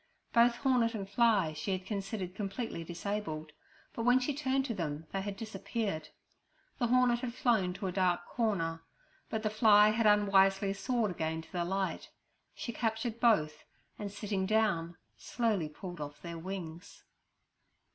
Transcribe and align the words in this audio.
Both 0.33 0.55
hornet 0.55 0.95
and 0.95 1.07
fly 1.07 1.53
she 1.53 1.73
had 1.73 1.85
considered 1.85 2.33
completely 2.33 2.83
disabled, 2.83 3.51
but 3.93 4.01
when 4.01 4.17
she 4.19 4.33
turned 4.33 4.65
to 4.65 4.73
them 4.73 5.05
they 5.11 5.21
had 5.21 5.37
disappeared. 5.37 6.09
The 6.79 6.87
hornet 6.87 7.19
had 7.19 7.35
flown 7.35 7.73
to 7.73 7.85
a 7.85 7.91
dark 7.91 8.25
corner, 8.25 8.81
but 9.29 9.43
the 9.43 9.51
fly 9.51 9.89
had 9.89 10.07
unwisely 10.07 10.73
soared 10.73 11.11
again 11.11 11.43
to 11.43 11.51
the 11.51 11.63
light. 11.63 12.09
She 12.55 12.73
captured 12.73 13.19
both, 13.19 13.63
and, 13.99 14.11
sitting 14.11 14.47
down, 14.47 14.97
slowly 15.17 15.69
pulled 15.69 16.01
off 16.01 16.19
their 16.23 16.39
wings. 16.39 17.03